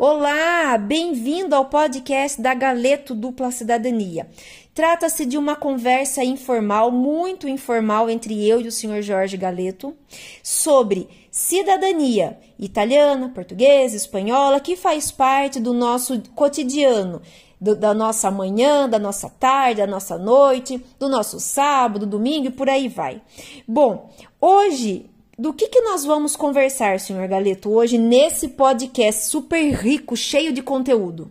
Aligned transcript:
Olá, 0.00 0.78
bem-vindo 0.78 1.56
ao 1.56 1.64
podcast 1.64 2.40
da 2.40 2.54
Galeto 2.54 3.16
Dupla 3.16 3.50
Cidadania. 3.50 4.28
Trata-se 4.72 5.26
de 5.26 5.36
uma 5.36 5.56
conversa 5.56 6.22
informal, 6.22 6.92
muito 6.92 7.48
informal, 7.48 8.08
entre 8.08 8.46
eu 8.46 8.60
e 8.60 8.68
o 8.68 8.70
senhor 8.70 9.02
Jorge 9.02 9.36
Galeto, 9.36 9.96
sobre 10.40 11.08
cidadania 11.32 12.38
italiana, 12.56 13.28
portuguesa, 13.30 13.96
espanhola, 13.96 14.60
que 14.60 14.76
faz 14.76 15.10
parte 15.10 15.58
do 15.58 15.74
nosso 15.74 16.22
cotidiano, 16.32 17.20
do, 17.60 17.74
da 17.74 17.92
nossa 17.92 18.30
manhã, 18.30 18.88
da 18.88 19.00
nossa 19.00 19.28
tarde, 19.28 19.80
da 19.80 19.86
nossa 19.88 20.16
noite, 20.16 20.80
do 20.96 21.08
nosso 21.08 21.40
sábado, 21.40 22.06
domingo 22.06 22.46
e 22.46 22.52
por 22.52 22.68
aí 22.70 22.88
vai. 22.88 23.20
Bom, 23.66 24.08
hoje 24.40 25.10
do 25.38 25.54
que, 25.54 25.68
que 25.68 25.80
nós 25.82 26.04
vamos 26.04 26.34
conversar, 26.34 26.98
senhor 26.98 27.28
Galeto, 27.28 27.70
hoje 27.70 27.96
nesse 27.96 28.48
podcast 28.48 29.26
super 29.26 29.72
rico, 29.72 30.16
cheio 30.16 30.52
de 30.52 30.60
conteúdo? 30.60 31.30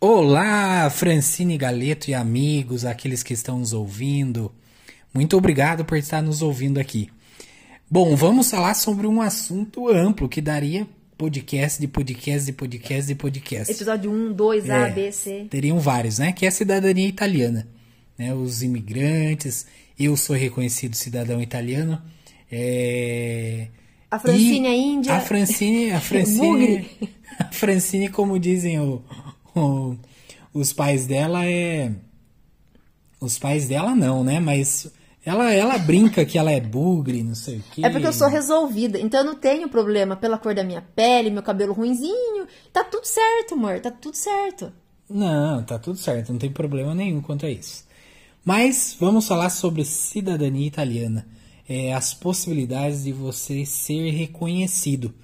Olá, 0.00 0.88
Francine 0.88 1.58
Galeto 1.58 2.10
e 2.10 2.14
amigos, 2.14 2.84
aqueles 2.84 3.24
que 3.24 3.34
estão 3.34 3.58
nos 3.58 3.72
ouvindo. 3.72 4.52
Muito 5.12 5.36
obrigado 5.36 5.84
por 5.84 5.98
estar 5.98 6.22
nos 6.22 6.42
ouvindo 6.42 6.78
aqui. 6.78 7.10
Bom, 7.90 8.14
vamos 8.14 8.48
falar 8.48 8.74
sobre 8.74 9.08
um 9.08 9.20
assunto 9.20 9.88
amplo 9.88 10.28
que 10.28 10.40
daria 10.40 10.86
podcast 11.18 11.80
de 11.80 11.88
podcast 11.88 12.46
de 12.46 12.52
podcast 12.52 13.06
de 13.06 13.14
podcast. 13.16 13.72
Episódio 13.72 14.12
1, 14.12 14.32
2, 14.32 14.70
A, 14.70 14.76
é, 14.88 14.90
B, 14.90 15.12
C. 15.12 15.46
Teriam 15.50 15.78
vários, 15.80 16.18
né? 16.18 16.32
Que 16.32 16.46
é 16.46 16.48
a 16.48 16.52
cidadania 16.52 17.06
italiana. 17.06 17.68
Né? 18.16 18.32
Os 18.32 18.62
imigrantes. 18.62 19.66
Eu 19.98 20.16
sou 20.16 20.34
reconhecido 20.34 20.94
cidadão 20.94 21.40
italiano 21.42 22.00
é... 22.52 23.68
A 24.10 24.18
Francine 24.18 24.66
é 24.66 24.76
Índia. 24.76 25.14
A 25.14 25.20
Francine, 25.20 25.90
a 25.90 26.00
Francine, 26.02 26.86
a 27.38 27.44
Francine, 27.50 28.08
como 28.10 28.38
dizem 28.38 28.78
o, 28.78 29.02
o, 29.56 29.96
os 30.52 30.70
pais 30.74 31.06
dela 31.06 31.46
é, 31.46 31.90
os 33.18 33.38
pais 33.38 33.66
dela 33.66 33.94
não, 33.94 34.22
né? 34.22 34.38
Mas 34.38 34.92
ela, 35.24 35.50
ela 35.50 35.78
brinca 35.78 36.26
que 36.26 36.36
ela 36.36 36.50
é 36.50 36.60
bugre, 36.60 37.22
não 37.22 37.34
sei 37.34 37.58
o 37.58 37.64
quê. 37.72 37.86
É 37.86 37.88
porque 37.88 38.06
eu 38.06 38.12
sou 38.12 38.28
resolvida, 38.28 39.00
então 39.00 39.20
eu 39.20 39.26
não 39.26 39.34
tenho 39.34 39.66
problema 39.68 40.14
pela 40.14 40.36
cor 40.36 40.54
da 40.54 40.62
minha 40.62 40.82
pele, 40.94 41.30
meu 41.30 41.42
cabelo 41.42 41.72
ruinzinho. 41.72 42.46
Tá 42.70 42.84
tudo 42.84 43.06
certo, 43.06 43.54
amor, 43.54 43.80
tá 43.80 43.90
tudo 43.90 44.16
certo. 44.16 44.70
Não, 45.08 45.62
tá 45.62 45.78
tudo 45.78 45.98
certo, 45.98 46.32
não 46.32 46.38
tem 46.38 46.50
problema 46.50 46.94
nenhum 46.94 47.22
quanto 47.22 47.46
a 47.46 47.50
isso. 47.50 47.84
Mas 48.44 48.94
vamos 49.00 49.26
falar 49.26 49.48
sobre 49.48 49.84
cidadania 49.84 50.66
italiana 50.66 51.26
é, 51.68 51.92
as 51.92 52.12
possibilidades 52.14 53.04
de 53.04 53.12
você 53.12 53.64
ser 53.64 54.10
reconhecido. 54.10 55.14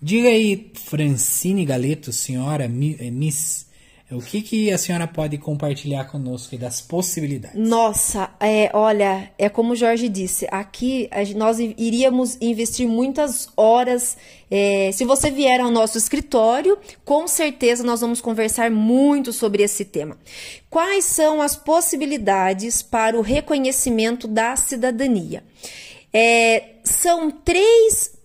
Diga 0.00 0.28
aí, 0.28 0.70
Francine 0.74 1.64
Galeto, 1.64 2.12
senhora 2.12 2.64
é, 2.64 2.68
Miss, 3.10 3.66
o 4.08 4.20
que, 4.20 4.40
que 4.40 4.72
a 4.72 4.78
senhora 4.78 5.08
pode 5.08 5.36
compartilhar 5.36 6.04
conosco 6.04 6.56
das 6.56 6.80
possibilidades? 6.80 7.58
Nossa, 7.58 8.30
é, 8.38 8.70
olha, 8.72 9.32
é 9.36 9.48
como 9.48 9.72
o 9.72 9.76
Jorge 9.76 10.08
disse, 10.08 10.46
aqui 10.48 11.10
nós 11.34 11.58
iríamos 11.58 12.38
investir 12.40 12.86
muitas 12.86 13.48
horas. 13.56 14.16
É, 14.48 14.92
se 14.92 15.04
você 15.04 15.28
vier 15.28 15.60
ao 15.60 15.72
nosso 15.72 15.98
escritório, 15.98 16.78
com 17.04 17.26
certeza 17.26 17.82
nós 17.82 18.00
vamos 18.00 18.20
conversar 18.20 18.70
muito 18.70 19.32
sobre 19.32 19.64
esse 19.64 19.84
tema. 19.84 20.16
Quais 20.70 21.04
são 21.04 21.42
as 21.42 21.56
possibilidades 21.56 22.82
para 22.82 23.18
o 23.18 23.22
reconhecimento 23.22 24.28
da 24.28 24.54
cidadania? 24.54 25.42
É, 26.12 26.76
são 26.84 27.28
três 27.28 28.16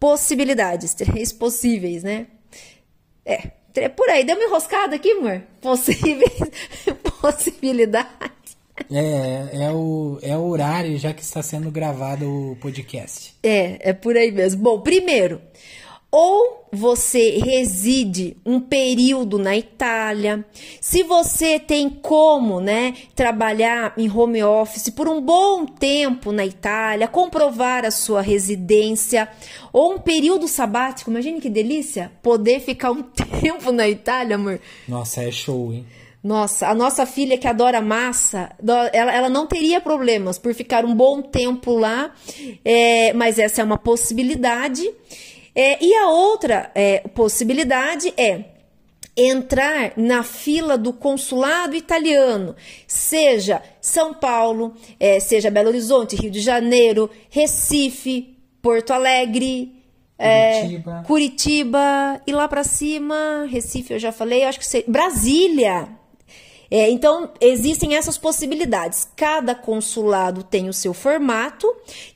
possibilidades, 0.00 0.94
três 0.96 1.34
possíveis, 1.34 2.02
né? 2.02 2.28
É, 3.26 3.57
por 3.88 4.08
aí, 4.08 4.24
deu 4.24 4.36
uma 4.36 4.44
enroscada 4.46 4.96
aqui, 4.96 5.12
amor? 5.12 5.42
Possíveis, 5.60 6.32
possibilidades. 7.20 8.56
É, 8.90 9.64
é 9.64 9.72
o, 9.72 10.18
é 10.22 10.36
o 10.36 10.46
horário 10.46 10.96
já 10.96 11.12
que 11.12 11.22
está 11.22 11.42
sendo 11.42 11.70
gravado 11.70 12.52
o 12.52 12.56
podcast. 12.56 13.34
É, 13.42 13.90
é 13.90 13.92
por 13.92 14.16
aí 14.16 14.30
mesmo. 14.30 14.62
Bom, 14.62 14.80
primeiro, 14.80 15.40
ou 16.10 16.66
você 16.72 17.38
reside 17.38 18.36
um 18.44 18.60
período 18.60 19.38
na 19.38 19.56
Itália, 19.56 20.44
se 20.80 21.02
você 21.02 21.58
tem 21.58 21.88
como, 21.88 22.60
né, 22.60 22.94
trabalhar 23.14 23.92
em 23.96 24.10
home 24.10 24.42
office 24.42 24.88
por 24.90 25.06
um 25.06 25.20
bom 25.20 25.66
tempo 25.66 26.32
na 26.32 26.46
Itália, 26.46 27.06
comprovar 27.08 27.84
a 27.84 27.90
sua 27.90 28.22
residência, 28.22 29.28
ou 29.72 29.94
um 29.94 29.98
período 29.98 30.48
sabático, 30.48 31.10
imagine 31.10 31.40
que 31.40 31.50
delícia, 31.50 32.10
poder 32.22 32.60
ficar 32.60 32.90
um 32.90 33.02
tempo 33.40 33.70
na 33.70 33.88
Itália, 33.88 34.36
amor. 34.36 34.60
Nossa, 34.86 35.22
é 35.22 35.30
show, 35.30 35.72
hein? 35.72 35.86
Nossa, 36.22 36.68
a 36.68 36.74
nossa 36.74 37.06
filha 37.06 37.38
que 37.38 37.46
adora 37.46 37.80
massa, 37.80 38.50
ela, 38.92 39.14
ela 39.14 39.28
não 39.28 39.46
teria 39.46 39.80
problemas 39.80 40.36
por 40.36 40.52
ficar 40.52 40.84
um 40.84 40.94
bom 40.94 41.22
tempo 41.22 41.76
lá, 41.76 42.12
é, 42.64 43.12
mas 43.12 43.38
essa 43.38 43.60
é 43.60 43.64
uma 43.64 43.78
possibilidade. 43.78 44.90
É, 45.54 45.82
e 45.84 45.94
a 45.94 46.08
outra 46.08 46.70
é, 46.74 47.00
possibilidade 47.08 48.12
é 48.16 48.44
entrar 49.16 49.94
na 49.96 50.22
fila 50.22 50.78
do 50.78 50.92
consulado 50.92 51.74
italiano, 51.74 52.54
seja 52.86 53.60
São 53.80 54.14
Paulo, 54.14 54.74
é, 55.00 55.18
seja 55.18 55.50
Belo 55.50 55.68
Horizonte, 55.68 56.14
Rio 56.14 56.30
de 56.30 56.40
Janeiro, 56.40 57.10
Recife, 57.28 58.38
Porto 58.62 58.92
Alegre, 58.92 59.74
é, 60.16 60.60
Curitiba, 60.60 61.02
Curitiba 61.06 62.22
e 62.26 62.32
lá 62.32 62.46
para 62.46 62.62
cima, 62.62 63.46
Recife 63.50 63.94
eu 63.94 63.98
já 63.98 64.12
falei, 64.12 64.44
acho 64.44 64.58
que 64.60 64.66
sei, 64.66 64.84
Brasília. 64.86 65.88
É, 66.70 66.90
então, 66.90 67.30
existem 67.40 67.94
essas 67.94 68.18
possibilidades. 68.18 69.08
Cada 69.16 69.54
consulado 69.54 70.42
tem 70.42 70.68
o 70.68 70.72
seu 70.72 70.92
formato. 70.92 71.66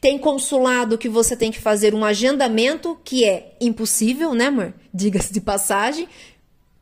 Tem 0.01 0.19
consulado 0.19 0.99
que 0.99 1.09
você 1.09 1.35
tem 1.35 1.51
que 1.51 1.59
fazer 1.59 1.95
um 1.95 2.05
agendamento, 2.05 2.99
que 3.03 3.25
é 3.25 3.57
impossível, 3.61 4.35
né, 4.35 4.47
amor? 4.47 4.75
Diga-se 4.93 5.33
de 5.33 5.41
passagem, 5.41 6.07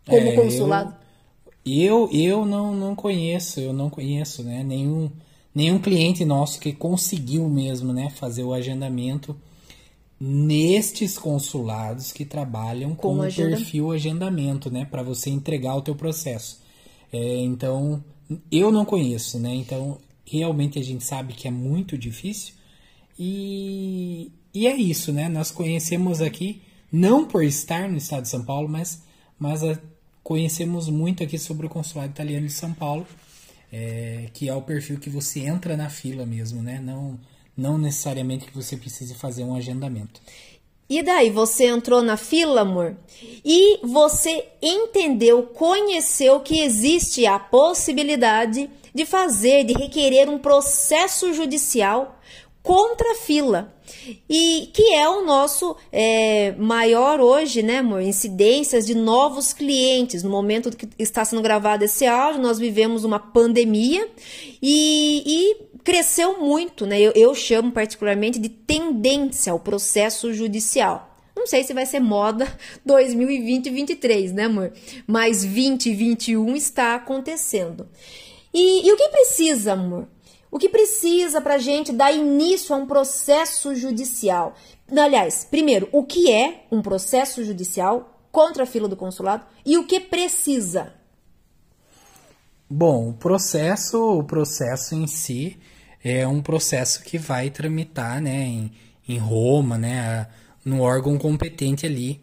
como 0.05 0.29
é, 0.29 0.33
consulado. 0.33 0.95
Eu, 1.65 2.09
eu, 2.13 2.41
eu 2.41 2.45
não, 2.45 2.75
não 2.75 2.97
conheço, 2.97 3.61
eu 3.61 3.73
não 3.73 3.89
conheço, 3.89 4.43
né, 4.43 4.65
nenhum, 4.65 5.09
nenhum 5.55 5.79
cliente 5.79 6.25
nosso 6.25 6.59
que 6.59 6.73
conseguiu 6.73 7.49
mesmo, 7.49 7.93
né, 7.93 8.11
fazer 8.11 8.43
o 8.43 8.53
agendamento 8.53 9.37
nestes 10.19 11.17
consulados 11.17 12.13
que 12.13 12.25
trabalham 12.25 12.95
com, 12.95 13.15
com 13.15 13.17
o 13.19 13.23
agenda... 13.23 13.57
perfil 13.57 13.93
agendamento, 13.93 14.71
né, 14.71 14.85
para 14.85 15.03
você 15.03 15.31
entregar 15.31 15.77
o 15.77 15.83
teu 15.83 15.95
processo. 15.95 16.61
É, 17.13 17.37
então, 17.39 18.03
eu 18.51 18.71
não 18.71 18.85
conheço, 18.85 19.39
né? 19.39 19.55
Então, 19.55 19.99
realmente 20.25 20.79
a 20.79 20.83
gente 20.83 21.05
sabe 21.05 21.35
que 21.35 21.49
é 21.49 21.51
muito 21.51 21.99
difícil. 21.99 22.55
E, 23.19 24.31
e 24.55 24.67
é 24.67 24.77
isso, 24.77 25.13
né? 25.13 25.29
Nós 25.29 25.51
conhecemos 25.51 26.21
aqui, 26.21 26.63
não 26.91 27.27
por 27.27 27.45
estar 27.45 27.89
no 27.89 27.97
estado 27.97 28.23
de 28.23 28.29
São 28.29 28.45
Paulo, 28.45 28.69
mas, 28.69 29.03
mas 29.39 29.63
a, 29.65 29.79
conhecemos 30.23 30.89
muito 30.89 31.23
aqui 31.23 31.39
sobre 31.39 31.67
o 31.67 31.71
consulado 31.71 32.11
italiano 32.11 32.47
de 32.47 32.53
São 32.53 32.73
Paulo, 32.73 33.07
é, 33.73 34.29
que 34.33 34.49
é 34.49 34.55
o 34.55 34.63
perfil 34.63 34.99
que 34.99 35.11
você 35.11 35.41
entra 35.41 35.77
na 35.77 35.91
fila 35.91 36.25
mesmo, 36.25 36.63
né? 36.63 36.81
Não, 36.81 37.19
não 37.57 37.77
necessariamente 37.77 38.47
que 38.47 38.55
você 38.55 38.77
precise 38.77 39.15
fazer 39.15 39.45
um 39.45 39.55
agendamento. 39.55 40.21
E 40.91 41.03
daí 41.05 41.31
você 41.31 41.67
entrou 41.67 42.03
na 42.03 42.17
fila, 42.17 42.63
amor, 42.63 42.97
e 43.45 43.79
você 43.87 44.45
entendeu, 44.61 45.45
conheceu 45.45 46.41
que 46.41 46.61
existe 46.61 47.25
a 47.27 47.39
possibilidade 47.39 48.69
de 48.93 49.07
fazer, 49.07 49.63
de 49.63 49.73
requerer 49.73 50.29
um 50.29 50.37
processo 50.37 51.33
judicial 51.33 52.19
contra 52.61 53.13
a 53.13 53.15
fila. 53.15 53.73
E 54.29 54.69
que 54.73 54.95
é 54.95 55.09
o 55.09 55.25
nosso 55.25 55.77
é, 55.93 56.53
maior 56.59 57.21
hoje, 57.21 57.63
né, 57.63 57.79
amor? 57.79 58.03
Incidências 58.03 58.87
de 58.87 58.95
novos 58.95 59.53
clientes. 59.53 60.23
No 60.23 60.31
momento 60.31 60.77
que 60.77 60.89
está 60.99 61.25
sendo 61.25 61.43
gravado 61.43 61.85
esse 61.85 62.07
áudio, 62.07 62.41
nós 62.41 62.59
vivemos 62.59 63.05
uma 63.05 63.19
pandemia 63.19 64.09
e, 64.61 65.23
e 65.25 65.70
cresceu 65.85 66.41
muito, 66.41 66.87
né? 66.87 67.01
Eu, 67.01 67.13
eu 67.15 67.35
chamo 67.35 67.73
particularmente 67.73 68.39
de 68.39 68.49
tendência 68.49 69.53
ao 69.53 69.61
processo 69.61 70.33
judicial. 70.33 71.09
Não 71.37 71.47
sei 71.47 71.65
se 71.65 71.73
vai 71.73 71.87
ser 71.87 72.01
moda 72.01 72.47
2020 72.85 73.67
e 73.67 73.71
2023, 73.71 74.33
né, 74.33 74.45
amor? 74.45 74.73
Mas 75.07 75.43
2021 75.43 76.57
está 76.57 76.95
acontecendo. 76.95 77.89
E, 78.53 78.87
e 78.87 78.93
o 78.93 78.97
que 78.97 79.09
precisa, 79.09 79.73
amor? 79.73 80.09
O 80.51 80.59
que 80.59 80.69
precisa 80.69 81.41
para 81.41 81.55
a 81.55 81.59
gente 81.59 81.93
dar 81.93 82.13
início 82.13 82.75
a 82.75 82.79
um 82.79 82.87
processo 82.87 83.75
judicial? 83.75 84.55
Aliás, 84.91 85.47
primeiro, 85.49 85.89
o 85.93 86.05
que 86.05 86.31
é 86.31 86.65
um 86.73 86.83
processo 86.83 87.45
judicial 87.45 88.21
contra 88.33 88.65
a 88.65 88.67
fila 88.67 88.89
do 88.89 88.97
consulado 88.97 89.47
e 89.65 89.79
o 89.79 89.87
que 89.87 90.01
precisa? 90.01 91.00
Bom, 92.73 93.09
o 93.09 93.13
processo, 93.15 94.19
o 94.21 94.23
processo 94.23 94.95
em 94.95 95.09
si 95.09 95.59
é 96.05 96.25
um 96.25 96.41
processo 96.41 97.03
que 97.03 97.19
vai 97.19 97.51
tramitar, 97.51 98.21
né, 98.23 98.45
em, 98.45 98.73
em 99.09 99.19
Roma, 99.19 99.77
né, 99.77 100.29
no 100.65 100.81
órgão 100.81 101.19
competente 101.19 101.85
ali 101.85 102.21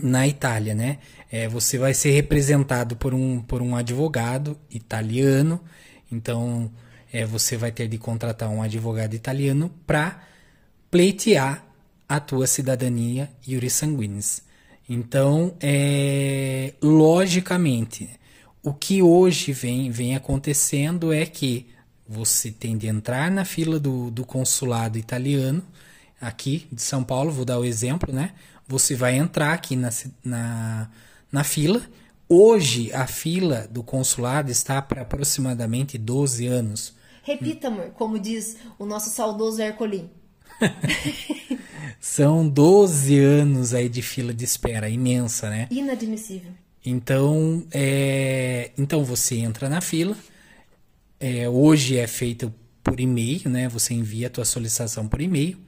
na 0.00 0.26
Itália, 0.26 0.74
né? 0.74 0.98
É, 1.30 1.46
você 1.46 1.76
vai 1.76 1.92
ser 1.92 2.12
representado 2.12 2.96
por 2.96 3.12
um, 3.12 3.38
por 3.42 3.60
um 3.60 3.76
advogado 3.76 4.58
italiano, 4.70 5.60
então 6.10 6.72
é, 7.12 7.26
você 7.26 7.54
vai 7.54 7.70
ter 7.70 7.86
de 7.86 7.98
contratar 7.98 8.48
um 8.48 8.62
advogado 8.62 9.12
italiano 9.12 9.70
para 9.86 10.22
pleitear 10.90 11.66
a 12.08 12.18
tua 12.18 12.46
cidadania 12.46 13.30
iuris 13.46 13.74
sanguinis. 13.74 14.42
Então, 14.88 15.54
é, 15.60 16.72
logicamente, 16.82 18.08
o 18.64 18.72
que 18.72 19.02
hoje 19.02 19.52
vem, 19.52 19.90
vem 19.90 20.16
acontecendo 20.16 21.12
é 21.12 21.26
que 21.26 21.66
você 22.08 22.50
tem 22.50 22.78
de 22.78 22.86
entrar 22.86 23.30
na 23.30 23.44
fila 23.44 23.78
do, 23.78 24.10
do 24.10 24.24
consulado 24.24 24.96
italiano, 24.96 25.62
aqui 26.18 26.66
de 26.72 26.80
São 26.80 27.04
Paulo, 27.04 27.30
vou 27.30 27.44
dar 27.44 27.58
o 27.58 27.64
exemplo, 27.64 28.12
né? 28.12 28.32
Você 28.66 28.96
vai 28.96 29.16
entrar 29.16 29.52
aqui 29.52 29.76
na, 29.76 29.90
na, 30.24 30.90
na 31.30 31.44
fila. 31.44 31.82
Hoje, 32.26 32.90
a 32.94 33.06
fila 33.06 33.68
do 33.70 33.82
consulado 33.82 34.50
está 34.50 34.80
para 34.80 35.02
aproximadamente 35.02 35.98
12 35.98 36.46
anos. 36.46 36.94
Repita, 37.22 37.68
amor, 37.68 37.90
como 37.90 38.18
diz 38.18 38.56
o 38.78 38.86
nosso 38.86 39.10
saudoso 39.10 39.60
Ercolim. 39.60 40.08
São 42.00 42.48
12 42.48 43.18
anos 43.18 43.74
aí 43.74 43.90
de 43.90 44.00
fila 44.00 44.32
de 44.32 44.44
espera, 44.44 44.88
imensa, 44.88 45.50
né? 45.50 45.68
Inadmissível. 45.70 46.52
Então, 46.84 47.64
é, 47.72 48.70
então 48.76 49.04
você 49.04 49.36
entra 49.36 49.68
na 49.68 49.80
fila. 49.80 50.16
É, 51.18 51.48
hoje 51.48 51.96
é 51.96 52.06
feito 52.06 52.52
por 52.82 53.00
e-mail, 53.00 53.48
né? 53.48 53.68
Você 53.68 53.94
envia 53.94 54.26
a 54.26 54.30
tua 54.30 54.44
solicitação 54.44 55.08
por 55.08 55.20
e-mail. 55.20 55.58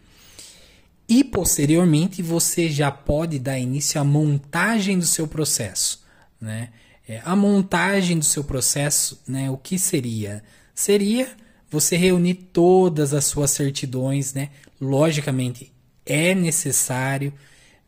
E 1.09 1.25
posteriormente 1.25 2.21
você 2.21 2.69
já 2.69 2.91
pode 2.91 3.39
dar 3.39 3.59
início 3.59 3.99
à 4.01 4.05
montagem 4.05 4.99
do 4.99 5.07
seu 5.07 5.27
processo, 5.27 6.05
né? 6.41 6.71
É, 7.09 7.23
a 7.25 7.35
montagem 7.37 8.19
do 8.19 8.25
seu 8.25 8.45
processo, 8.45 9.23
né? 9.27 9.51
O 9.51 9.57
que 9.57 9.79
seria? 9.79 10.43
Seria 10.75 11.31
você 11.71 11.97
reunir 11.97 12.35
todas 12.35 13.15
as 13.15 13.25
suas 13.25 13.53
certidões, 13.53 14.35
né? 14.35 14.51
Logicamente 14.79 15.73
é 16.05 16.35
necessário 16.35 17.33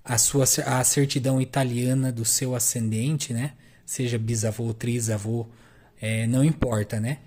a 0.09 0.17
sua 0.17 0.45
a 0.65 0.83
certidão 0.83 1.41
italiana 1.41 2.11
do 2.11 2.25
seu 2.25 2.55
ascendente, 2.55 3.35
né? 3.35 3.53
Seja 3.85 4.19
bisavô, 4.19 4.73
trisavô, 4.73 5.47
é, 6.01 6.27
não 6.27 6.43
importa, 6.43 6.99
né? 6.99 7.19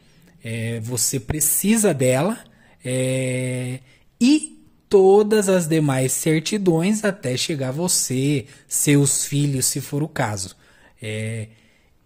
É, 0.44 0.80
você 0.80 1.20
precisa 1.20 1.94
dela 1.94 2.44
é, 2.84 3.80
e 4.20 4.60
todas 4.90 5.48
as 5.48 5.68
demais 5.68 6.12
certidões 6.12 7.06
até 7.06 7.38
chegar 7.38 7.72
você, 7.72 8.48
seus 8.68 9.26
filhos, 9.26 9.68
se 9.68 9.80
for 9.80 10.02
o 10.02 10.08
caso. 10.08 10.56
É, 11.00 11.50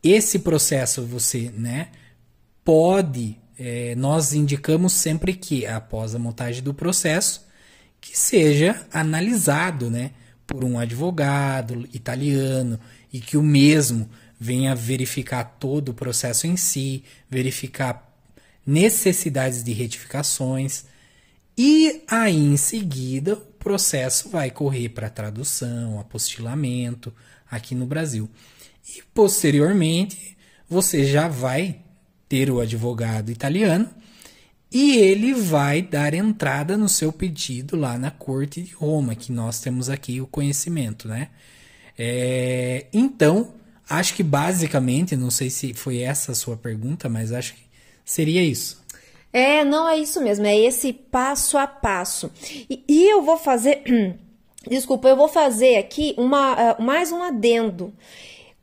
esse 0.04 0.40
processo 0.40 1.04
você, 1.04 1.52
né, 1.56 1.88
pode, 2.64 3.38
é, 3.58 3.96
nós 3.96 4.34
indicamos 4.34 4.94
sempre 4.94 5.34
que 5.34 5.66
após 5.66 6.14
a 6.14 6.20
montagem 6.20 6.62
do 6.62 6.74
processo, 6.74 7.48
que 8.00 8.18
seja 8.18 8.86
analisado, 8.92 9.90
né, 9.90 10.12
por 10.46 10.64
um 10.64 10.78
advogado 10.78 11.88
italiano 11.94 12.80
e 13.12 13.20
que 13.20 13.38
o 13.38 13.44
mesmo 13.44 14.10
venha 14.40 14.76
verificar 14.76 15.44
todo 15.60 15.90
o 15.90 15.94
processo 15.94 16.46
em 16.46 16.58
si, 16.58 17.04
verificar 17.30 18.14
necessidades 18.66 19.64
de 19.64 19.74
retificações 19.74 20.86
e 21.58 22.04
aí, 22.10 22.36
em 22.36 22.58
seguida, 22.58 23.34
o 23.34 23.38
processo 23.38 24.28
vai 24.30 24.52
correr 24.52 24.90
para 24.90 25.10
tradução, 25.10 26.00
apostilamento 26.00 27.14
aqui 27.50 27.74
no 27.74 27.86
Brasil. 27.86 28.30
E 28.90 29.02
posteriormente, 29.14 30.38
você 30.70 31.06
já 31.06 31.30
vai 31.30 31.80
ter 32.28 32.52
o 32.52 32.60
advogado 32.60 33.32
italiano 33.32 33.90
e 34.78 34.98
ele 34.98 35.34
vai 35.34 35.82
dar 35.82 36.14
entrada 36.14 36.76
no 36.76 36.90
seu 36.90 37.10
pedido 37.10 37.78
lá 37.78 37.98
na 37.98 38.12
Corte 38.12 38.62
de 38.62 38.74
Roma, 38.74 39.16
que 39.16 39.32
nós 39.32 39.62
temos 39.62 39.90
aqui 39.90 40.20
o 40.20 40.28
conhecimento, 40.28 41.08
né? 41.08 41.30
É, 41.98 42.88
então, 42.92 43.54
acho 43.90 44.14
que 44.14 44.22
basicamente, 44.22 45.16
não 45.16 45.32
sei 45.32 45.50
se 45.50 45.74
foi 45.74 46.00
essa 46.00 46.34
a 46.34 46.36
sua 46.36 46.58
pergunta, 46.58 47.08
mas 47.08 47.32
acho 47.32 47.54
que 47.54 47.62
seria 48.04 48.44
isso. 48.44 48.84
É, 49.32 49.64
não 49.64 49.88
é 49.88 49.98
isso 49.98 50.20
mesmo, 50.22 50.46
é 50.46 50.58
esse 50.58 50.92
passo 50.92 51.58
a 51.58 51.66
passo. 51.66 52.30
E, 52.70 52.84
e 52.86 53.10
eu 53.10 53.22
vou 53.22 53.38
fazer. 53.38 53.82
Desculpa, 54.68 55.08
eu 55.08 55.16
vou 55.16 55.30
fazer 55.30 55.78
aqui 55.78 56.14
uma, 56.18 56.74
uh, 56.74 56.82
mais 56.82 57.14
um 57.14 57.24
adendo. 57.24 57.94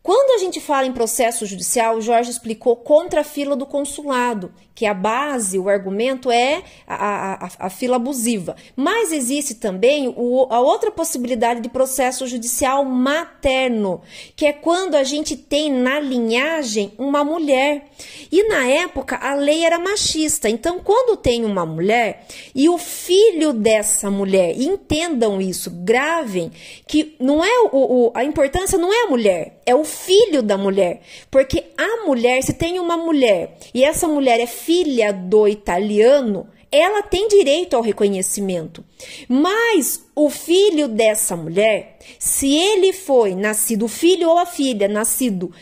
Quando 0.02 0.34
a 0.34 0.44
gente 0.44 0.60
fala 0.60 0.86
em 0.86 0.92
processo 0.92 1.46
judicial, 1.46 1.96
o 1.96 2.00
Jorge 2.00 2.30
explicou 2.30 2.74
contra 2.74 3.20
a 3.20 3.24
fila 3.24 3.54
do 3.54 3.64
consulado, 3.64 4.52
que 4.74 4.86
a 4.86 4.94
base, 4.94 5.58
o 5.58 5.68
argumento 5.68 6.30
é 6.30 6.62
a, 6.86 7.46
a, 7.46 7.50
a 7.66 7.70
fila 7.70 7.96
abusiva. 7.96 8.56
Mas 8.74 9.12
existe 9.12 9.54
também 9.54 10.12
o, 10.16 10.46
a 10.50 10.60
outra 10.60 10.90
possibilidade 10.90 11.60
de 11.60 11.68
processo 11.68 12.26
judicial 12.26 12.84
materno, 12.84 14.00
que 14.34 14.46
é 14.46 14.52
quando 14.52 14.94
a 14.94 15.04
gente 15.04 15.36
tem 15.36 15.70
na 15.70 16.00
linhagem 16.00 16.92
uma 16.98 17.24
mulher. 17.24 17.90
E 18.30 18.48
na 18.48 18.66
época 18.66 19.16
a 19.16 19.34
lei 19.34 19.64
era 19.64 19.78
machista. 19.78 20.48
Então, 20.48 20.80
quando 20.80 21.16
tem 21.16 21.44
uma 21.44 21.66
mulher 21.66 22.26
e 22.54 22.68
o 22.68 22.78
filho 22.78 23.52
dessa 23.52 24.10
mulher, 24.10 24.58
entendam 24.58 25.40
isso, 25.40 25.70
gravem, 25.70 26.50
que 26.86 27.14
não 27.20 27.44
é 27.44 27.60
o, 27.60 27.68
o 27.72 28.12
a 28.14 28.24
importância 28.24 28.78
não 28.78 28.92
é 28.92 29.04
a 29.04 29.10
mulher, 29.10 29.60
é 29.66 29.74
o 29.74 29.84
filho 29.84 30.42
da 30.42 30.56
mulher. 30.56 31.02
Porque 31.30 31.64
a 31.76 32.06
mulher, 32.06 32.42
se 32.42 32.54
tem 32.54 32.78
uma 32.78 32.96
mulher 32.96 33.56
e 33.74 33.84
essa 33.84 34.08
mulher 34.08 34.40
é 34.40 34.46
filha 34.64 35.12
do 35.12 35.48
italiano, 35.48 36.48
ela 36.70 37.02
tem 37.02 37.28
direito 37.28 37.74
ao 37.74 37.82
reconhecimento. 37.82 38.84
Mas 39.28 40.04
o 40.14 40.30
filho 40.30 40.88
dessa 40.88 41.36
mulher, 41.36 41.98
se 42.18 42.54
ele 42.54 42.92
foi 42.92 43.34
nascido, 43.34 43.84
o 43.84 43.88
filho 43.88 44.30
ou 44.30 44.38
a 44.38 44.46
filha, 44.46 44.88
nascido 44.88 45.52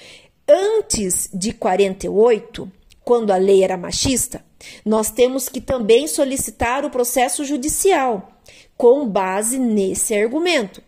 antes 0.46 1.28
de 1.32 1.52
48, 1.52 2.70
quando 3.04 3.30
a 3.30 3.36
lei 3.36 3.64
era 3.64 3.76
machista, 3.76 4.44
nós 4.84 5.10
temos 5.10 5.48
que 5.48 5.60
também 5.60 6.06
solicitar 6.06 6.84
o 6.84 6.90
processo 6.90 7.44
judicial 7.44 8.30
com 8.76 9.08
base 9.08 9.58
nesse 9.58 10.14
argumento. 10.14 10.82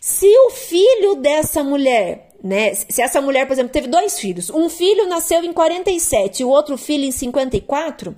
Se 0.00 0.26
o 0.46 0.50
filho 0.50 1.16
dessa 1.16 1.62
mulher 1.62 2.26
né? 2.42 2.74
Se 2.74 3.02
essa 3.02 3.20
mulher, 3.20 3.46
por 3.46 3.54
exemplo, 3.54 3.72
teve 3.72 3.88
dois 3.88 4.20
filhos, 4.20 4.50
um 4.50 4.68
filho 4.68 5.08
nasceu 5.08 5.42
em 5.42 5.52
47 5.52 6.40
e 6.40 6.44
o 6.44 6.48
outro 6.48 6.76
filho 6.78 7.04
em 7.04 7.10
54, 7.10 8.14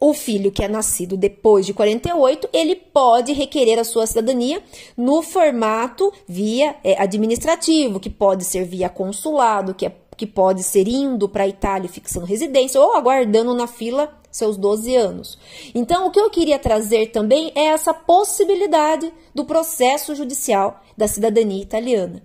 o 0.00 0.12
filho 0.12 0.50
que 0.50 0.64
é 0.64 0.68
nascido 0.68 1.16
depois 1.16 1.64
de 1.64 1.72
48, 1.72 2.48
ele 2.52 2.74
pode 2.74 3.32
requerer 3.32 3.78
a 3.78 3.84
sua 3.84 4.06
cidadania 4.06 4.62
no 4.96 5.22
formato 5.22 6.12
via 6.26 6.76
é, 6.82 7.00
administrativo, 7.00 8.00
que 8.00 8.10
pode 8.10 8.44
ser 8.44 8.64
via 8.64 8.88
consulado, 8.88 9.74
que, 9.74 9.86
é, 9.86 9.92
que 10.16 10.26
pode 10.26 10.62
ser 10.62 10.88
indo 10.88 11.28
para 11.28 11.44
a 11.44 11.48
Itália 11.48 11.88
fixando 11.88 12.26
residência 12.26 12.80
ou 12.80 12.94
aguardando 12.94 13.54
na 13.54 13.66
fila 13.66 14.12
seus 14.36 14.56
12 14.56 14.96
anos. 14.96 15.38
Então, 15.72 16.08
o 16.08 16.10
que 16.10 16.18
eu 16.18 16.28
queria 16.28 16.58
trazer 16.58 17.12
também 17.12 17.52
é 17.54 17.66
essa 17.66 17.94
possibilidade 17.94 19.12
do 19.32 19.44
processo 19.44 20.12
judicial 20.14 20.82
da 20.96 21.06
cidadania 21.06 21.62
italiana. 21.62 22.20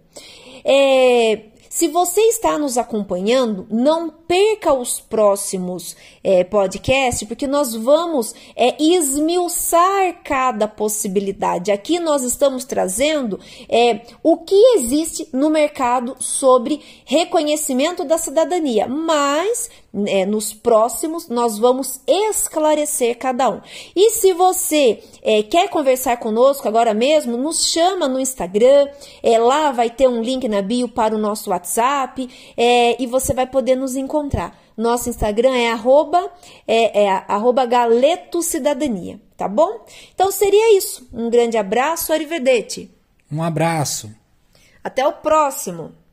É, 0.65 1.48
se 1.69 1.87
você 1.87 2.19
está 2.21 2.57
nos 2.57 2.79
acompanhando, 2.79 3.67
não 3.69 4.09
perca 4.09 4.73
os 4.73 4.99
próximos 4.99 5.95
é, 6.23 6.43
podcasts, 6.43 7.27
porque 7.27 7.45
nós 7.45 7.75
vamos 7.75 8.33
é, 8.55 8.75
esmiuçar 8.81 10.23
cada 10.23 10.67
possibilidade. 10.67 11.71
Aqui 11.71 11.99
nós 11.99 12.23
estamos 12.23 12.65
trazendo 12.65 13.39
é, 13.69 14.01
o 14.23 14.37
que 14.37 14.55
existe 14.77 15.29
no 15.31 15.51
mercado 15.51 16.15
sobre 16.19 16.81
reconhecimento 17.05 18.03
da 18.03 18.17
cidadania, 18.17 18.87
mas 18.87 19.69
é, 20.07 20.25
nos 20.25 20.53
próximos 20.53 21.27
nós 21.29 21.57
vamos 21.57 21.99
esclarecer 22.07 23.17
cada 23.17 23.49
um. 23.49 23.61
E 23.95 24.11
se 24.11 24.33
você 24.33 25.03
é, 25.23 25.43
quer 25.43 25.69
conversar 25.69 26.17
conosco 26.17 26.67
agora 26.67 26.93
mesmo, 26.93 27.37
nos 27.37 27.67
chama 27.71 28.07
no 28.07 28.19
Instagram, 28.19 28.87
é, 29.23 29.37
lá 29.37 29.71
vai 29.71 29.89
ter 29.89 30.07
um 30.07 30.21
link 30.21 30.47
na 30.47 30.61
bio 30.61 30.87
para 30.87 31.15
o 31.15 31.19
nosso 31.19 31.49
WhatsApp 31.59 32.29
é, 32.55 33.01
e 33.01 33.05
você 33.05 33.33
vai 33.33 33.45
poder 33.45 33.75
nos 33.75 33.95
encontrar. 33.95 34.57
Nosso 34.75 35.09
Instagram 35.09 35.55
é 35.55 35.71
arroba, 35.71 36.31
é, 36.65 37.03
é 37.03 37.09
arroba 37.27 37.65
Galeto 37.65 38.41
Cidadania, 38.41 39.19
tá 39.35 39.47
bom? 39.47 39.85
Então 40.13 40.31
seria 40.31 40.77
isso. 40.77 41.07
Um 41.13 41.29
grande 41.29 41.57
abraço, 41.57 42.13
Arrivedete. 42.13 42.89
Um 43.31 43.43
abraço. 43.43 44.09
Até 44.83 45.05
o 45.05 45.13
próximo. 45.13 45.91